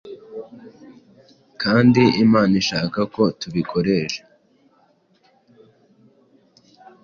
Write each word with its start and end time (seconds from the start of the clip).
kandi 1.61 2.01
Imana 2.25 2.53
ishaka 2.61 2.99
ko 3.13 3.23
tubukoresha. 3.39 4.21